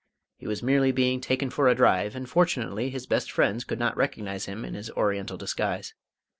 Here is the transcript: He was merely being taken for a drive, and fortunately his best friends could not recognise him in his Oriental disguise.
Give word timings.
He 0.39 0.47
was 0.47 0.63
merely 0.63 0.91
being 0.91 1.21
taken 1.21 1.51
for 1.51 1.67
a 1.67 1.75
drive, 1.75 2.15
and 2.15 2.27
fortunately 2.27 2.89
his 2.89 3.05
best 3.05 3.31
friends 3.31 3.63
could 3.63 3.77
not 3.77 3.95
recognise 3.95 4.45
him 4.45 4.65
in 4.65 4.73
his 4.73 4.89
Oriental 4.93 5.37
disguise. 5.37 5.93